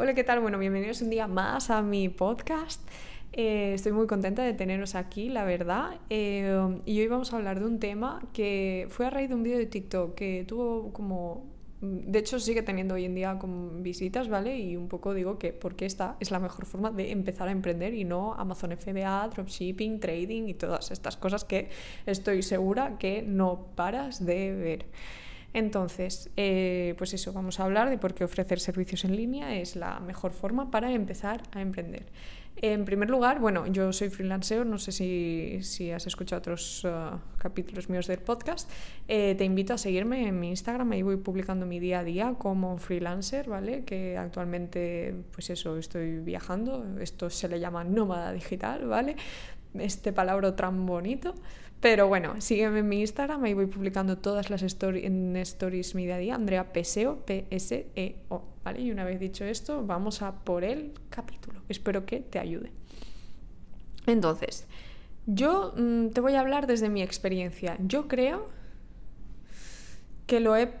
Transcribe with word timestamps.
Hola, 0.00 0.14
¿qué 0.14 0.22
tal? 0.22 0.38
Bueno, 0.38 0.60
bienvenidos 0.60 1.02
un 1.02 1.10
día 1.10 1.26
más 1.26 1.70
a 1.70 1.82
mi 1.82 2.08
podcast. 2.08 2.80
Eh, 3.32 3.72
estoy 3.74 3.90
muy 3.90 4.06
contenta 4.06 4.44
de 4.44 4.52
teneros 4.52 4.94
aquí, 4.94 5.28
la 5.28 5.42
verdad. 5.42 5.98
Eh, 6.08 6.80
y 6.86 7.00
hoy 7.00 7.08
vamos 7.08 7.32
a 7.32 7.36
hablar 7.36 7.58
de 7.58 7.66
un 7.66 7.80
tema 7.80 8.22
que 8.32 8.86
fue 8.90 9.06
a 9.06 9.10
raíz 9.10 9.28
de 9.28 9.34
un 9.34 9.42
vídeo 9.42 9.58
de 9.58 9.66
TikTok 9.66 10.14
que 10.14 10.44
tuvo 10.46 10.92
como... 10.92 11.46
De 11.80 12.20
hecho, 12.20 12.38
sigue 12.38 12.62
teniendo 12.62 12.94
hoy 12.94 13.06
en 13.06 13.16
día 13.16 13.40
con 13.40 13.82
visitas, 13.82 14.28
¿vale? 14.28 14.56
Y 14.60 14.76
un 14.76 14.86
poco 14.86 15.14
digo 15.14 15.36
que 15.36 15.52
porque 15.52 15.84
esta 15.84 16.14
es 16.20 16.30
la 16.30 16.38
mejor 16.38 16.64
forma 16.64 16.92
de 16.92 17.10
empezar 17.10 17.48
a 17.48 17.50
emprender 17.50 17.92
y 17.92 18.04
no 18.04 18.34
Amazon 18.34 18.76
FBA, 18.78 19.28
dropshipping, 19.34 19.98
trading 19.98 20.46
y 20.46 20.54
todas 20.54 20.92
estas 20.92 21.16
cosas 21.16 21.44
que 21.44 21.70
estoy 22.06 22.44
segura 22.44 22.98
que 22.98 23.22
no 23.22 23.66
paras 23.74 24.24
de 24.24 24.54
ver. 24.54 24.86
Entonces, 25.58 26.30
eh, 26.36 26.94
pues 26.98 27.14
eso, 27.14 27.32
vamos 27.32 27.58
a 27.58 27.64
hablar 27.64 27.90
de 27.90 27.98
por 27.98 28.14
qué 28.14 28.22
ofrecer 28.22 28.60
servicios 28.60 29.04
en 29.04 29.16
línea 29.16 29.56
es 29.56 29.74
la 29.74 29.98
mejor 29.98 30.30
forma 30.30 30.70
para 30.70 30.92
empezar 30.92 31.42
a 31.50 31.60
emprender. 31.60 32.06
En 32.60 32.84
primer 32.84 33.10
lugar, 33.10 33.40
bueno, 33.40 33.66
yo 33.66 33.92
soy 33.92 34.08
freelancer, 34.08 34.64
no 34.64 34.78
sé 34.78 34.92
si, 34.92 35.90
has 35.90 36.06
escuchado 36.06 36.38
otros 36.38 36.84
uh, 36.84 37.18
capítulos 37.38 37.88
míos 37.88 38.06
del 38.06 38.20
podcast. 38.20 38.70
Eh, 39.08 39.34
te 39.36 39.44
invito 39.44 39.74
a 39.74 39.78
seguirme 39.78 40.28
en 40.28 40.38
mi 40.38 40.50
Instagram, 40.50 40.92
ahí 40.92 41.02
voy 41.02 41.16
publicando 41.16 41.66
mi 41.66 41.80
día 41.80 42.00
a 42.00 42.04
día 42.04 42.34
como 42.38 42.78
freelancer, 42.78 43.48
¿vale? 43.48 43.84
Que 43.84 44.16
actualmente, 44.16 45.12
pues 45.32 45.50
eso, 45.50 45.76
estoy 45.76 46.20
viajando, 46.20 46.84
esto 47.00 47.30
se 47.30 47.48
le 47.48 47.58
llama 47.58 47.82
nómada 47.82 48.32
digital, 48.32 48.86
¿vale? 48.86 49.16
Este 49.74 50.12
palabra 50.12 50.54
tan 50.54 50.86
bonito. 50.86 51.34
Pero 51.80 52.08
bueno, 52.08 52.40
sígueme 52.40 52.80
en 52.80 52.88
mi 52.88 53.00
Instagram, 53.00 53.44
ahí 53.44 53.54
voy 53.54 53.66
publicando 53.66 54.18
todas 54.18 54.50
las 54.50 54.62
stories 54.62 55.94
mi 55.94 56.06
día 56.06 56.16
a 56.16 56.18
día, 56.18 56.34
Andrea 56.34 56.72
Peseo, 56.72 57.24
P-S-E-O, 57.24 58.42
¿vale? 58.64 58.80
Y 58.80 58.90
una 58.90 59.04
vez 59.04 59.20
dicho 59.20 59.44
esto, 59.44 59.86
vamos 59.86 60.22
a 60.22 60.32
por 60.32 60.64
el 60.64 60.92
capítulo. 61.08 61.62
Espero 61.68 62.04
que 62.04 62.18
te 62.18 62.40
ayude. 62.40 62.72
Entonces, 64.06 64.66
yo 65.26 65.72
mm, 65.76 66.08
te 66.08 66.20
voy 66.20 66.34
a 66.34 66.40
hablar 66.40 66.66
desde 66.66 66.88
mi 66.88 67.02
experiencia. 67.02 67.76
Yo 67.80 68.08
creo 68.08 68.48
que 70.26 70.40
lo 70.40 70.56
he... 70.56 70.72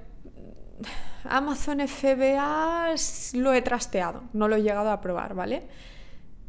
Amazon 1.24 1.80
FBA 1.86 2.94
lo 3.34 3.52
he 3.52 3.62
trasteado, 3.62 4.22
no 4.32 4.48
lo 4.48 4.56
he 4.56 4.62
llegado 4.62 4.90
a 4.90 5.00
probar, 5.00 5.34
¿vale? 5.34 5.62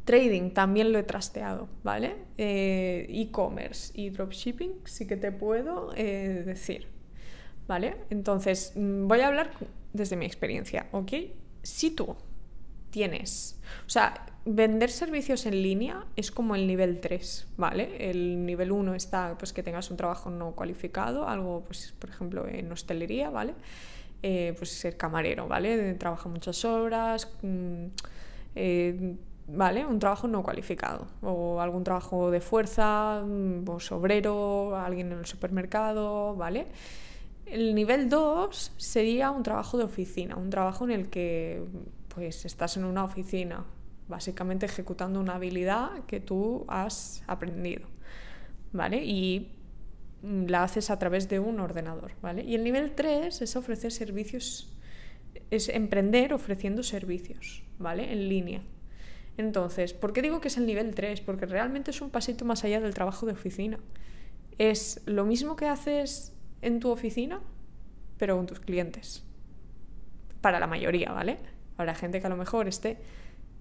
Trading 0.10 0.50
también 0.50 0.92
lo 0.92 0.98
he 0.98 1.04
trasteado, 1.04 1.70
¿vale? 1.84 2.16
Eh, 2.36 3.06
e-commerce 3.10 3.92
y 3.94 4.10
dropshipping 4.10 4.72
sí 4.86 5.06
que 5.06 5.18
te 5.18 5.32
puedo 5.32 5.92
eh, 5.96 6.42
decir, 6.44 6.88
¿vale? 7.68 7.96
Entonces, 8.10 8.74
mm, 8.76 9.08
voy 9.08 9.20
a 9.20 9.28
hablar 9.28 9.52
desde 9.94 10.16
mi 10.16 10.26
experiencia, 10.26 10.88
¿ok? 10.94 11.12
Si 11.62 11.92
tú 11.92 12.16
tienes, 12.90 13.62
o 13.86 13.90
sea, 13.92 14.26
vender 14.46 14.90
servicios 14.90 15.46
en 15.46 15.62
línea 15.62 16.08
es 16.16 16.32
como 16.32 16.56
el 16.56 16.66
nivel 16.66 17.02
3, 17.02 17.46
¿vale? 17.56 18.10
El 18.10 18.48
nivel 18.48 18.72
1 18.72 18.96
está, 18.96 19.38
pues, 19.38 19.54
que 19.54 19.62
tengas 19.62 19.92
un 19.92 19.98
trabajo 19.98 20.32
no 20.32 20.56
cualificado, 20.56 21.28
algo, 21.28 21.64
pues, 21.66 21.94
por 22.00 22.10
ejemplo, 22.10 22.48
en 22.48 22.72
hostelería, 22.72 23.30
¿vale? 23.30 23.54
Eh, 24.24 24.56
pues 24.58 24.72
ser 24.72 24.98
camarero, 24.98 25.48
¿vale? 25.48 25.94
Trabaja 25.94 26.30
muchas 26.30 26.66
horas, 26.66 27.32
mm, 27.44 27.86
¿vale? 29.54 29.86
Un 29.86 30.00
trabajo 30.00 30.28
no 30.28 30.44
cualificado 30.44 31.08
o 31.22 31.62
algún 31.62 31.84
trabajo 31.84 32.32
de 32.32 32.42
fuerza, 32.42 33.24
mm, 33.26 33.64
pues 33.64 33.92
obrero, 33.92 34.76
alguien 34.78 35.12
en 35.12 35.20
el 35.20 35.26
supermercado, 35.26 36.36
¿vale? 36.36 36.68
El 37.46 37.74
nivel 37.74 38.10
2 38.10 38.74
sería 38.78 39.32
un 39.32 39.44
trabajo 39.44 39.78
de 39.78 39.84
oficina, 39.84 40.36
un 40.36 40.50
trabajo 40.50 40.86
en 40.86 40.92
el 40.92 41.10
que 41.10 41.64
pues 42.10 42.46
estás 42.46 42.78
en 42.78 42.84
una 42.86 43.04
oficina, 43.04 43.66
básicamente 44.08 44.66
ejecutando 44.66 45.20
una 45.20 45.36
habilidad 45.36 46.04
que 46.06 46.20
tú 46.20 46.66
has 46.68 47.24
aprendido, 47.28 47.88
¿vale? 48.74 49.04
Y 49.04 49.52
la 50.24 50.64
haces 50.64 50.90
a 50.90 51.00
través 51.00 51.30
de 51.30 51.40
un 51.40 51.60
ordenador, 51.60 52.12
¿vale? 52.22 52.44
Y 52.44 52.56
el 52.56 52.64
nivel 52.64 52.92
3 52.92 53.42
es 53.42 53.56
ofrecer 53.56 53.92
servicios, 53.92 54.78
es 55.50 55.70
emprender 55.70 56.34
ofreciendo 56.34 56.84
servicios, 56.84 57.64
¿vale? 57.78 58.12
En 58.12 58.28
línea. 58.28 58.62
Entonces, 59.40 59.94
¿por 59.94 60.12
qué 60.12 60.22
digo 60.22 60.42
que 60.42 60.50
es 60.50 60.58
el 60.58 60.66
nivel 60.66 60.94
3? 60.94 61.22
Porque 61.22 61.46
realmente 61.46 61.92
es 61.92 62.02
un 62.02 62.10
pasito 62.10 62.44
más 62.44 62.66
allá 62.66 62.82
del 62.82 62.94
trabajo 62.94 63.26
de 63.26 63.32
oficina. 63.32 63.80
Es 64.58 65.02
lo 65.06 65.24
mismo 65.24 65.56
que 65.56 65.66
haces 65.66 66.34
en 66.62 66.82
tu 66.82 66.92
oficina, 66.92 67.40
pero 68.18 68.36
con 68.36 68.48
tus 68.48 68.60
clientes. 68.60 69.24
Para 70.42 70.60
la 70.60 70.68
mayoría, 70.68 71.14
¿vale? 71.14 71.38
Habrá 71.78 71.96
gente 71.96 72.20
que 72.20 72.28
a 72.28 72.30
lo 72.30 72.36
mejor 72.36 72.68
esté 72.68 72.98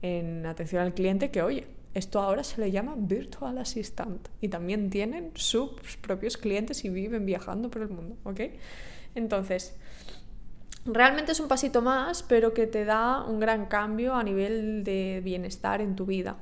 en 0.02 0.46
atención 0.46 0.82
al 0.82 0.94
cliente 0.94 1.30
que, 1.30 1.42
oye, 1.42 1.68
esto 1.94 2.18
ahora 2.20 2.42
se 2.42 2.60
le 2.60 2.72
llama 2.72 2.96
Virtual 2.98 3.56
Assistant 3.58 4.30
y 4.40 4.48
también 4.48 4.90
tienen 4.90 5.30
sus 5.34 5.96
propios 6.00 6.36
clientes 6.36 6.84
y 6.84 6.88
viven 6.88 7.24
viajando 7.24 7.70
por 7.70 7.82
el 7.82 7.90
mundo, 7.90 8.16
¿ok? 8.24 8.40
Entonces, 9.14 9.76
realmente 10.84 11.32
es 11.32 11.40
un 11.40 11.48
pasito 11.48 11.82
más, 11.82 12.22
pero 12.22 12.54
que 12.54 12.66
te 12.66 12.84
da 12.84 13.24
un 13.24 13.40
gran 13.40 13.66
cambio 13.66 14.14
a 14.14 14.22
nivel 14.22 14.84
de 14.84 15.20
bienestar 15.24 15.80
en 15.80 15.96
tu 15.96 16.06
vida. 16.06 16.36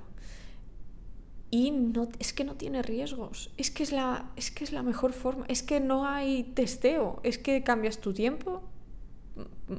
Y 1.51 1.71
no, 1.71 2.09
es 2.19 2.33
que 2.33 2.45
no 2.45 2.57
tiene 2.57 2.83
riesgos, 2.83 3.53
es 3.57 3.71
que 3.71 3.85
es, 3.85 3.93
la, 3.93 4.31
es 4.37 4.51
que 4.51 4.65
es 4.65 4.73
la 4.73 4.83
mejor 4.83 5.13
forma, 5.13 5.47
es 5.49 5.63
que 5.63 5.79
no 5.79 6.07
hay 6.07 6.43
testeo, 6.43 7.21
es 7.23 7.39
que 7.39 7.63
cambias 7.63 7.99
tu 7.99 8.13
tiempo, 8.13 8.63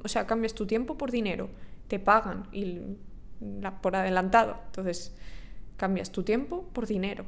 o 0.04 0.08
sea, 0.08 0.26
cambias 0.26 0.54
tu 0.54 0.66
tiempo 0.66 0.98
por 0.98 1.12
dinero, 1.12 1.50
te 1.88 2.00
pagan 2.00 2.48
y 2.54 2.80
por 3.82 3.96
adelantado, 3.96 4.58
entonces 4.68 5.14
cambias 5.76 6.12
tu 6.12 6.24
tiempo 6.24 6.64
por 6.74 6.88
dinero. 6.88 7.26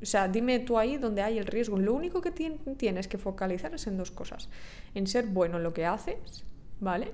O 0.00 0.06
sea, 0.06 0.26
dime 0.26 0.58
tú 0.58 0.78
ahí 0.78 0.96
donde 0.96 1.22
hay 1.22 1.38
el 1.38 1.46
riesgo. 1.46 1.78
Lo 1.78 1.94
único 1.94 2.20
que 2.20 2.32
tienes 2.32 3.06
que 3.06 3.18
focalizar 3.18 3.72
es 3.72 3.86
en 3.86 3.96
dos 3.96 4.10
cosas. 4.10 4.48
En 4.96 5.06
ser 5.06 5.26
bueno 5.26 5.58
en 5.58 5.62
lo 5.62 5.72
que 5.72 5.86
haces 5.86 6.44
¿vale? 6.82 7.12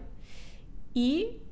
Y 0.95 1.43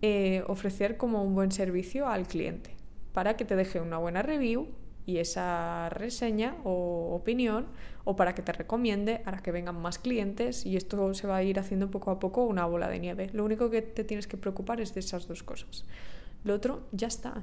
eh, 0.00 0.42
ofrecer 0.46 0.96
como 0.96 1.22
un 1.22 1.34
buen 1.34 1.52
servicio 1.52 2.08
al 2.08 2.26
cliente 2.26 2.74
para 3.12 3.36
que 3.36 3.44
te 3.44 3.56
deje 3.56 3.80
una 3.80 3.98
buena 3.98 4.22
review 4.22 4.68
y 5.06 5.18
esa 5.18 5.90
reseña 5.90 6.56
o 6.64 7.14
opinión 7.14 7.66
o 8.04 8.16
para 8.16 8.34
que 8.34 8.42
te 8.42 8.52
recomiende, 8.52 9.18
para 9.18 9.38
que 9.38 9.52
vengan 9.52 9.80
más 9.80 9.98
clientes 9.98 10.64
y 10.64 10.76
esto 10.76 11.12
se 11.12 11.26
va 11.26 11.36
a 11.36 11.42
ir 11.42 11.58
haciendo 11.58 11.90
poco 11.90 12.10
a 12.10 12.18
poco 12.18 12.44
una 12.44 12.64
bola 12.64 12.88
de 12.88 13.00
nieve. 13.00 13.30
Lo 13.32 13.44
único 13.44 13.70
que 13.70 13.82
te 13.82 14.04
tienes 14.04 14.26
que 14.26 14.36
preocupar 14.36 14.80
es 14.80 14.94
de 14.94 15.00
esas 15.00 15.28
dos 15.28 15.42
cosas. 15.42 15.84
Lo 16.44 16.54
otro 16.54 16.86
ya 16.92 17.08
está. 17.08 17.42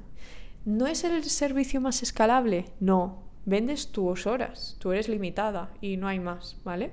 ¿No 0.64 0.86
es 0.86 1.04
el 1.04 1.22
servicio 1.24 1.80
más 1.80 2.02
escalable? 2.02 2.66
No. 2.80 3.22
Vendes 3.44 3.90
tus 3.90 4.26
horas, 4.26 4.76
tú 4.78 4.92
eres 4.92 5.08
limitada 5.08 5.72
y 5.80 5.96
no 5.96 6.06
hay 6.06 6.20
más, 6.20 6.56
¿vale? 6.64 6.92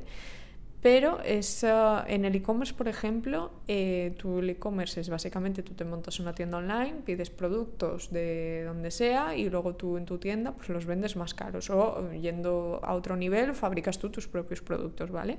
Pero 0.82 1.22
es, 1.22 1.64
en 1.64 2.24
el 2.24 2.36
e-commerce, 2.36 2.74
por 2.74 2.88
ejemplo, 2.88 3.52
eh, 3.68 4.16
tu 4.18 4.40
e-commerce 4.40 5.02
es 5.02 5.10
básicamente 5.10 5.62
tú 5.62 5.74
te 5.74 5.84
montas 5.84 6.22
una 6.22 6.34
tienda 6.34 6.58
online, 6.58 7.02
pides 7.06 7.30
productos 7.30 8.12
de 8.12 8.64
donde 8.66 8.90
sea 8.90 9.36
y 9.36 9.50
luego 9.50 9.76
tú 9.76 9.98
en 9.98 10.06
tu 10.06 10.18
tienda 10.20 10.54
pues 10.54 10.70
los 10.70 10.86
vendes 10.86 11.18
más 11.18 11.34
caros. 11.34 11.70
O 11.70 12.12
yendo 12.14 12.80
a 12.82 12.94
otro 12.94 13.18
nivel 13.18 13.54
fabricas 13.54 14.00
tú 14.00 14.10
tus 14.10 14.28
propios 14.28 14.62
productos, 14.62 15.12
¿vale? 15.12 15.38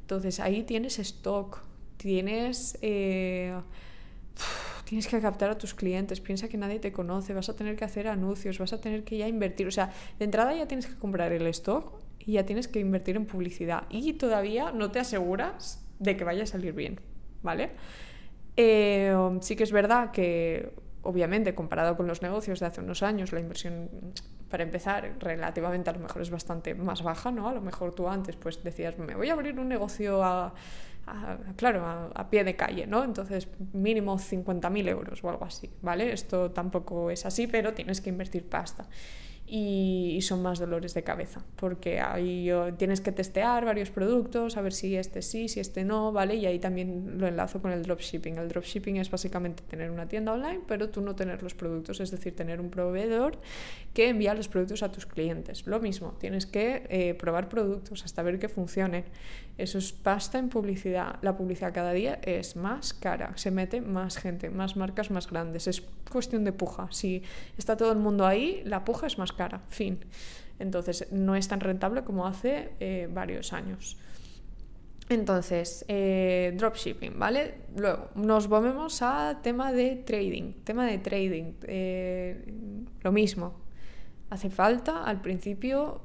Entonces 0.00 0.40
ahí 0.40 0.64
tienes 0.64 0.98
stock, 0.98 1.60
tienes... 1.96 2.76
Eh, 2.82 3.54
tienes 4.84 5.06
que 5.06 5.20
captar 5.20 5.48
a 5.48 5.56
tus 5.56 5.74
clientes, 5.74 6.20
piensa 6.20 6.48
que 6.48 6.58
nadie 6.58 6.78
te 6.78 6.92
conoce, 6.92 7.32
vas 7.32 7.48
a 7.48 7.56
tener 7.56 7.76
que 7.76 7.84
hacer 7.84 8.08
anuncios, 8.08 8.58
vas 8.58 8.74
a 8.74 8.80
tener 8.80 9.04
que 9.04 9.16
ya 9.16 9.26
invertir, 9.26 9.66
o 9.66 9.70
sea, 9.70 9.90
de 10.18 10.24
entrada 10.24 10.54
ya 10.54 10.66
tienes 10.66 10.86
que 10.86 10.96
comprar 10.96 11.32
el 11.32 11.46
stock 11.46 12.01
y 12.24 12.32
ya 12.32 12.46
tienes 12.46 12.68
que 12.68 12.80
invertir 12.80 13.16
en 13.16 13.26
publicidad 13.26 13.84
y 13.90 14.12
todavía 14.14 14.72
no 14.72 14.90
te 14.90 15.00
aseguras 15.00 15.84
de 15.98 16.16
que 16.16 16.24
vaya 16.24 16.44
a 16.44 16.46
salir 16.46 16.72
bien, 16.72 17.00
¿vale? 17.42 17.70
Eh, 18.56 19.14
sí 19.40 19.56
que 19.56 19.62
es 19.62 19.72
verdad 19.72 20.10
que, 20.10 20.72
obviamente, 21.02 21.54
comparado 21.54 21.96
con 21.96 22.06
los 22.06 22.22
negocios 22.22 22.60
de 22.60 22.66
hace 22.66 22.80
unos 22.80 23.02
años, 23.02 23.32
la 23.32 23.40
inversión, 23.40 23.88
para 24.50 24.62
empezar, 24.62 25.16
relativamente 25.18 25.90
a 25.90 25.92
lo 25.94 26.00
mejor 26.00 26.22
es 26.22 26.30
bastante 26.30 26.74
más 26.74 27.02
baja, 27.02 27.30
¿no? 27.30 27.48
A 27.48 27.54
lo 27.54 27.60
mejor 27.60 27.94
tú 27.94 28.08
antes 28.08 28.36
pues 28.36 28.62
decías, 28.62 28.98
me 28.98 29.14
voy 29.14 29.30
a 29.30 29.32
abrir 29.32 29.58
un 29.58 29.68
negocio 29.68 30.22
a, 30.22 30.52
claro, 31.56 32.10
a, 32.14 32.30
pie 32.30 32.44
de 32.44 32.54
calle, 32.56 32.86
¿no? 32.86 33.04
Entonces, 33.04 33.48
mínimo 33.72 34.18
50.000 34.18 34.88
euros 34.88 35.24
o 35.24 35.30
algo 35.30 35.44
así, 35.44 35.70
¿vale? 35.80 36.12
Esto 36.12 36.50
tampoco 36.50 37.10
es 37.10 37.24
así, 37.26 37.46
pero 37.46 37.72
tienes 37.72 38.00
que 38.00 38.10
invertir 38.10 38.48
pasta. 38.48 38.86
Y, 39.54 40.18
son 40.22 40.40
más 40.40 40.58
dolores 40.58 40.94
de 40.94 41.02
cabeza, 41.02 41.44
porque 41.56 42.00
ahí 42.00 42.50
tienes 42.78 43.02
que 43.02 43.12
testear 43.12 43.66
varios 43.66 43.90
productos, 43.90 44.56
a 44.56 44.62
ver 44.62 44.72
si 44.72 44.96
este 44.96 45.20
sí, 45.20 45.46
si 45.48 45.60
este 45.60 45.84
no, 45.84 46.10
¿vale? 46.10 46.36
Y 46.36 46.46
ahí 46.46 46.58
también 46.58 47.18
lo 47.18 47.26
enlazo 47.26 47.60
con 47.60 47.70
el 47.70 47.82
dropshipping. 47.82 48.38
El 48.38 48.48
dropshipping 48.48 48.96
es 48.96 49.10
básicamente 49.10 49.62
tener 49.68 49.90
una 49.90 50.08
tienda 50.08 50.32
online, 50.32 50.60
pero 50.66 50.88
tú 50.88 51.02
no 51.02 51.14
tener 51.14 51.42
los 51.42 51.52
productos, 51.52 52.00
es 52.00 52.10
decir, 52.10 52.34
tener 52.34 52.62
un 52.62 52.70
proveedor 52.70 53.38
que 53.92 54.08
envía 54.08 54.32
los 54.32 54.48
productos 54.48 54.82
a 54.82 54.90
tus 54.90 55.04
clientes. 55.04 55.66
Lo 55.66 55.80
mismo, 55.80 56.14
tienes 56.18 56.46
que 56.46 56.86
eh, 56.88 57.12
probar 57.12 57.50
productos 57.50 58.04
hasta 58.06 58.22
ver 58.22 58.38
que 58.38 58.48
funcionen. 58.48 59.04
Eso 59.58 59.76
es 59.76 59.92
pasta 59.92 60.38
en 60.38 60.48
publicidad. 60.48 61.18
La 61.20 61.36
publicidad 61.36 61.74
cada 61.74 61.92
día 61.92 62.18
es 62.22 62.56
más 62.56 62.94
cara, 62.94 63.36
se 63.36 63.50
mete 63.50 63.82
más 63.82 64.16
gente, 64.16 64.48
más 64.48 64.76
marcas 64.76 65.10
más 65.10 65.28
grandes. 65.28 65.66
Es 65.66 65.82
cuestión 66.10 66.44
de 66.44 66.52
puja. 66.52 66.88
Si 66.90 67.22
está 67.58 67.76
todo 67.76 67.92
el 67.92 67.98
mundo 67.98 68.26
ahí, 68.26 68.62
la 68.64 68.84
puja 68.84 69.06
es 69.06 69.18
más 69.18 69.32
cara. 69.32 69.41
Fin. 69.68 69.98
Entonces, 70.58 71.08
no 71.10 71.34
es 71.34 71.48
tan 71.48 71.60
rentable 71.60 72.04
como 72.04 72.26
hace 72.26 72.70
eh, 72.80 73.08
varios 73.10 73.52
años. 73.52 73.96
Entonces, 75.08 75.84
eh, 75.88 76.54
dropshipping, 76.56 77.18
¿vale? 77.18 77.54
Luego, 77.76 78.10
nos 78.14 78.46
volvemos 78.46 79.02
a 79.02 79.40
tema 79.42 79.72
de 79.72 79.96
trading. 79.96 80.54
Tema 80.64 80.86
de 80.86 80.98
trading, 80.98 81.54
eh, 81.64 82.44
lo 83.02 83.12
mismo. 83.12 83.60
Hace 84.30 84.48
falta 84.48 85.04
al 85.04 85.20
principio 85.20 86.00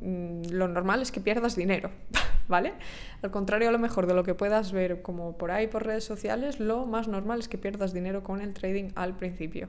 Mm, 0.00 0.50
lo 0.50 0.68
normal 0.68 1.02
es 1.02 1.12
que 1.12 1.20
pierdas 1.20 1.54
dinero, 1.54 1.90
¿vale? 2.48 2.72
Al 3.20 3.30
contrario 3.30 3.68
a 3.68 3.72
lo 3.72 3.78
mejor 3.78 4.06
de 4.06 4.14
lo 4.14 4.24
que 4.24 4.34
puedas 4.34 4.72
ver 4.72 5.02
como 5.02 5.36
por 5.36 5.50
ahí 5.50 5.66
por 5.66 5.84
redes 5.84 6.04
sociales, 6.04 6.60
lo 6.60 6.86
más 6.86 7.08
normal 7.08 7.40
es 7.40 7.48
que 7.48 7.58
pierdas 7.58 7.92
dinero 7.92 8.22
con 8.22 8.40
el 8.40 8.54
trading 8.54 8.90
al 8.94 9.16
principio. 9.16 9.68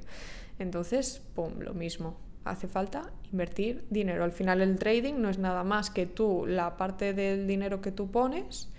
Entonces, 0.59 1.21
pum, 1.35 1.59
lo 1.59 1.73
mismo. 1.73 2.17
Hace 2.45 2.67
falta 2.67 3.11
invertir 3.31 3.85
dinero. 3.89 4.23
Al 4.23 4.33
final 4.33 4.61
el 4.61 4.77
trading 4.77 5.15
no 5.15 5.29
es 5.29 5.39
nada 5.39 5.63
más 5.63 5.89
que 5.89 6.05
tú 6.05 6.45
la 6.45 6.75
parte 6.77 7.13
del 7.13 7.47
dinero 7.47 7.81
que 7.81 7.91
tú 7.91 8.11
pones, 8.11 8.69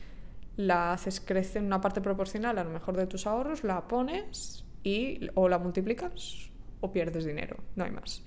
la 0.57 0.93
haces 0.93 1.21
crecer 1.21 1.63
en 1.63 1.67
una 1.67 1.81
parte 1.81 2.01
proporcional 2.01 2.59
a 2.59 2.65
lo 2.65 2.71
mejor 2.71 2.97
de 2.97 3.07
tus 3.07 3.27
ahorros, 3.27 3.65
la 3.65 3.89
pones 3.89 4.65
y 4.83 5.29
o 5.35 5.49
la 5.49 5.59
multiplicas 5.59 6.51
o 6.81 6.93
pierdes 6.93 7.25
dinero, 7.25 7.57
no 7.77 7.85
hay 7.85 7.91
más. 7.91 8.23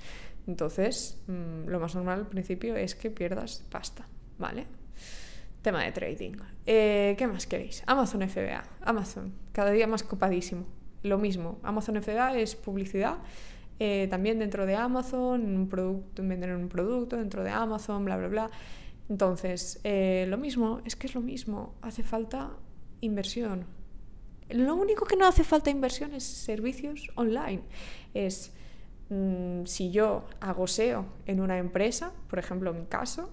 Entonces, 0.47 1.21
mm, 1.27 1.67
lo 1.67 1.79
más 1.79 1.93
normal 1.95 2.21
al 2.21 2.27
principio 2.27 2.75
es 2.75 2.95
que 2.95 3.11
pierdas 3.11 3.63
pasta, 3.69 4.07
¿vale? 4.39 4.65
Tema 5.61 5.83
de 5.83 5.91
trading. 5.91 6.33
Eh, 6.65 7.15
¿Qué 7.17 7.27
más 7.27 7.45
queréis? 7.45 7.83
Amazon 7.85 8.21
FBA. 8.27 8.63
Amazon, 8.81 9.33
cada 9.51 9.71
día 9.71 9.85
más 9.85 10.03
copadísimo. 10.03 10.65
Lo 11.03 11.17
mismo, 11.17 11.59
Amazon 11.63 12.01
FBA 12.01 12.37
es 12.37 12.55
publicidad. 12.55 13.17
Eh, 13.79 14.07
también 14.09 14.39
dentro 14.39 14.65
de 14.65 14.75
Amazon, 14.75 15.45
un 15.45 15.69
producto, 15.69 16.23
vender 16.23 16.55
un 16.55 16.67
producto 16.67 17.17
dentro 17.17 17.43
de 17.43 17.51
Amazon, 17.51 18.05
bla, 18.05 18.17
bla, 18.17 18.27
bla. 18.27 18.51
Entonces, 19.09 19.79
eh, 19.83 20.25
lo 20.27 20.37
mismo, 20.37 20.81
es 20.85 20.95
que 20.95 21.07
es 21.07 21.15
lo 21.15 21.21
mismo. 21.21 21.75
Hace 21.81 22.03
falta 22.03 22.51
inversión. 23.01 23.65
Lo 24.49 24.75
único 24.75 25.05
que 25.05 25.15
no 25.15 25.27
hace 25.27 25.43
falta 25.43 25.69
inversión 25.69 26.13
es 26.13 26.23
servicios 26.23 27.11
online. 27.15 27.61
Es 28.13 28.51
Mm, 29.09 29.65
si 29.65 29.91
yo 29.91 30.25
hago 30.41 30.67
SEO 30.67 31.05
en 31.25 31.39
una 31.39 31.57
empresa, 31.57 32.11
por 32.29 32.39
ejemplo 32.39 32.71
en 32.71 32.79
mi 32.81 32.85
caso, 32.85 33.29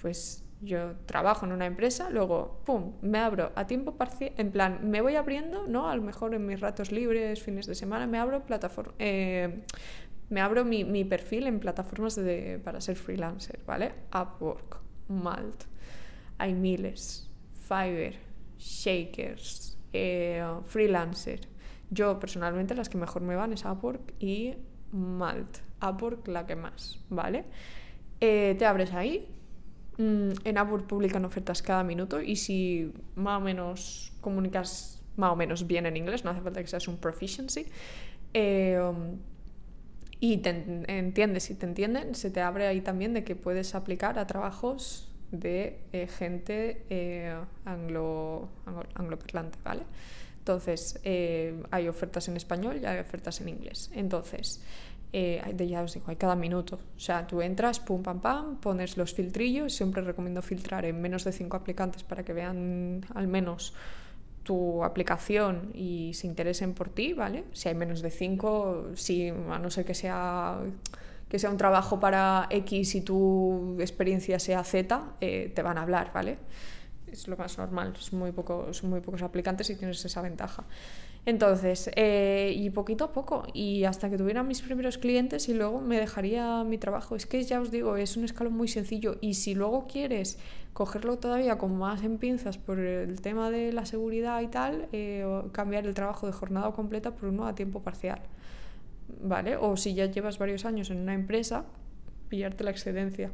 pues 0.00 0.44
yo 0.62 0.94
trabajo 1.06 1.44
en 1.44 1.52
una 1.52 1.66
empresa, 1.66 2.08
luego, 2.10 2.60
¡pum!, 2.64 2.92
me 3.02 3.18
abro 3.18 3.52
a 3.56 3.66
tiempo 3.66 3.96
parcial, 3.96 4.32
en 4.36 4.52
plan, 4.52 4.90
me 4.90 5.00
voy 5.00 5.16
abriendo, 5.16 5.66
¿no? 5.66 5.90
A 5.90 5.96
lo 5.96 6.02
mejor 6.02 6.34
en 6.34 6.46
mis 6.46 6.60
ratos 6.60 6.92
libres, 6.92 7.42
fines 7.42 7.66
de 7.66 7.74
semana, 7.74 8.06
me 8.06 8.18
abro 8.18 8.44
plataforma, 8.46 8.94
eh, 8.98 9.64
me 10.30 10.40
abro 10.40 10.64
mi, 10.64 10.84
mi, 10.84 11.04
perfil 11.04 11.46
en 11.46 11.60
plataformas 11.60 12.14
de, 12.16 12.60
para 12.64 12.80
ser 12.80 12.96
freelancer, 12.96 13.60
¿vale? 13.66 13.92
Upwork, 14.14 14.78
Malt, 15.08 15.64
hay 16.38 16.54
miles, 16.54 17.28
Fiverr, 17.54 18.14
Shakers, 18.58 19.76
eh, 19.92 20.42
Freelancer, 20.66 21.40
yo 21.92 22.18
personalmente 22.18 22.74
las 22.74 22.88
que 22.88 22.96
mejor 22.96 23.20
me 23.20 23.36
van 23.36 23.52
es 23.52 23.66
Upwork 23.66 24.14
y 24.18 24.54
Malt. 24.92 25.58
Upwork 25.82 26.26
la 26.28 26.46
que 26.46 26.56
más, 26.56 26.98
¿vale? 27.10 27.44
Eh, 28.18 28.54
te 28.58 28.64
abres 28.64 28.94
ahí. 28.94 29.28
Mm, 29.98 30.32
en 30.44 30.58
Upwork 30.58 30.86
publican 30.86 31.24
ofertas 31.24 31.62
cada 31.62 31.84
minuto 31.84 32.20
y 32.20 32.36
si 32.36 32.92
más 33.14 33.38
o 33.38 33.44
menos 33.44 34.12
comunicas 34.20 35.02
más 35.16 35.32
o 35.32 35.36
menos 35.36 35.66
bien 35.66 35.86
en 35.86 35.96
inglés, 35.96 36.24
no 36.24 36.30
hace 36.30 36.40
falta 36.40 36.60
que 36.62 36.66
seas 36.66 36.88
un 36.88 36.96
proficiency, 36.96 37.66
eh, 38.32 38.80
y 40.20 40.38
te 40.38 40.50
entiendes 40.86 41.50
y 41.50 41.54
te 41.54 41.66
entienden, 41.66 42.14
se 42.14 42.30
te 42.30 42.40
abre 42.40 42.66
ahí 42.66 42.80
también 42.80 43.12
de 43.12 43.24
que 43.24 43.34
puedes 43.34 43.74
aplicar 43.74 44.18
a 44.18 44.26
trabajos 44.26 45.10
de 45.32 45.80
eh, 45.92 46.06
gente 46.06 46.84
anglo, 47.64 48.48
anglo, 48.64 48.84
angloparlante, 48.94 49.58
¿vale? 49.64 49.82
Entonces, 50.42 50.98
eh, 51.04 51.62
hay 51.70 51.86
ofertas 51.86 52.26
en 52.26 52.36
español 52.36 52.80
y 52.82 52.84
hay 52.84 52.98
ofertas 52.98 53.40
en 53.40 53.48
inglés. 53.48 53.92
Entonces, 53.94 54.60
eh, 55.12 55.42
ya 55.68 55.82
os 55.82 55.94
digo, 55.94 56.06
hay 56.08 56.16
cada 56.16 56.36
minuto. 56.36 56.78
O 56.96 57.00
sea, 57.00 57.26
tú 57.26 57.42
entras, 57.42 57.80
pum, 57.80 58.02
pam, 58.02 58.20
pam, 58.20 58.56
pones 58.56 58.96
los 58.96 59.14
filtrillos. 59.14 59.74
Siempre 59.74 60.02
recomiendo 60.02 60.42
filtrar 60.42 60.84
en 60.84 61.00
menos 61.00 61.24
de 61.24 61.32
cinco 61.32 61.56
aplicantes 61.56 62.02
para 62.02 62.24
que 62.24 62.32
vean 62.32 63.04
al 63.14 63.28
menos 63.28 63.74
tu 64.42 64.82
aplicación 64.82 65.70
y 65.74 66.14
se 66.14 66.26
interesen 66.26 66.74
por 66.74 66.88
ti, 66.88 67.12
¿vale? 67.12 67.44
Si 67.52 67.68
hay 67.68 67.74
menos 67.74 68.02
de 68.02 68.10
cinco, 68.10 68.88
si 68.94 69.28
a 69.28 69.58
no 69.58 69.70
ser 69.70 69.84
que 69.84 69.94
sea 69.94 70.58
que 71.28 71.38
sea 71.38 71.48
un 71.48 71.56
trabajo 71.56 71.98
para 71.98 72.46
X 72.50 72.94
y 72.94 73.00
tu 73.00 73.78
experiencia 73.80 74.38
sea 74.38 74.62
Z, 74.64 75.14
eh, 75.20 75.50
te 75.54 75.62
van 75.62 75.78
a 75.78 75.82
hablar, 75.82 76.10
¿vale? 76.12 76.36
es 77.12 77.28
lo 77.28 77.36
más 77.36 77.58
normal, 77.58 77.94
son 77.98 78.18
muy, 78.18 78.32
pocos, 78.32 78.82
muy 78.84 79.00
pocos 79.00 79.22
aplicantes 79.22 79.68
y 79.70 79.76
tienes 79.76 80.04
esa 80.04 80.22
ventaja. 80.22 80.64
Entonces, 81.24 81.88
eh, 81.94 82.52
y 82.56 82.70
poquito 82.70 83.04
a 83.04 83.12
poco, 83.12 83.44
y 83.54 83.84
hasta 83.84 84.10
que 84.10 84.18
tuviera 84.18 84.42
mis 84.42 84.60
primeros 84.60 84.98
clientes 84.98 85.48
y 85.48 85.54
luego 85.54 85.80
me 85.80 85.98
dejaría 86.00 86.64
mi 86.64 86.78
trabajo. 86.78 87.14
Es 87.14 87.26
que 87.26 87.40
ya 87.44 87.60
os 87.60 87.70
digo, 87.70 87.96
es 87.96 88.16
un 88.16 88.24
escalón 88.24 88.54
muy 88.54 88.66
sencillo 88.66 89.18
y 89.20 89.34
si 89.34 89.54
luego 89.54 89.86
quieres 89.86 90.38
cogerlo 90.72 91.18
todavía 91.18 91.58
con 91.58 91.78
más 91.78 92.02
en 92.02 92.18
pinzas 92.18 92.58
por 92.58 92.80
el 92.80 93.20
tema 93.20 93.50
de 93.50 93.72
la 93.72 93.86
seguridad 93.86 94.40
y 94.40 94.48
tal, 94.48 94.88
eh, 94.90 95.24
cambiar 95.52 95.86
el 95.86 95.94
trabajo 95.94 96.26
de 96.26 96.32
jornada 96.32 96.72
completa 96.72 97.12
por 97.12 97.28
uno 97.28 97.46
a 97.46 97.54
tiempo 97.54 97.82
parcial. 97.82 98.20
¿Vale? 99.22 99.56
O 99.56 99.76
si 99.76 99.94
ya 99.94 100.06
llevas 100.06 100.38
varios 100.38 100.64
años 100.64 100.90
en 100.90 100.98
una 100.98 101.14
empresa, 101.14 101.66
pillarte 102.28 102.64
la 102.64 102.72
excedencia. 102.72 103.30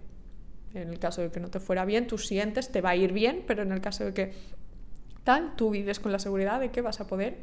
En 0.75 0.88
el 0.88 0.99
caso 0.99 1.23
de 1.23 1.31
que 1.31 1.40
no 1.40 1.49
te 1.49 1.61
fuera 1.61 1.87
bien, 1.87 2.06
tú 2.06 2.19
sientes, 2.19 2.70
te 2.70 2.82
va 2.82 2.90
a 2.90 2.96
ir 2.96 3.12
bien, 3.14 3.44
pero 3.46 3.62
en 3.62 3.73
el 3.73 3.81
caso 3.81 4.05
de 4.05 4.12
que 4.12 4.32
tal, 5.25 5.56
tú 5.56 5.70
vives 5.70 6.00
con 6.00 6.12
la 6.12 6.19
seguridad 6.19 6.61
de 6.61 6.70
que 6.70 6.82
vas 6.82 7.00
a 7.00 7.06
poder 7.06 7.38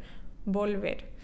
volver. 0.45 1.15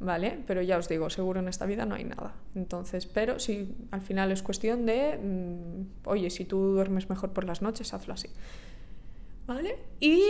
¿Vale? 0.00 0.38
Pero 0.46 0.62
ya 0.62 0.78
os 0.78 0.88
digo, 0.88 1.10
seguro 1.10 1.40
en 1.40 1.48
esta 1.48 1.66
vida 1.66 1.84
no 1.84 1.94
hay 1.94 2.04
nada. 2.04 2.34
Entonces, 2.54 3.04
pero 3.04 3.38
si 3.38 3.74
al 3.90 4.00
final 4.00 4.32
es 4.32 4.42
cuestión 4.42 4.86
de, 4.86 5.18
mm, 5.18 6.08
oye, 6.08 6.30
si 6.30 6.46
tú 6.46 6.58
duermes 6.58 7.10
mejor 7.10 7.34
por 7.34 7.44
las 7.44 7.60
noches, 7.60 7.92
hazlo 7.92 8.14
así. 8.14 8.30
¿Vale? 9.46 9.76
Y, 9.98 10.22